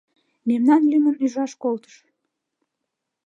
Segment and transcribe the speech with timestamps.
[0.47, 2.03] —Мемнам лӱмын ӱжаш колтышт.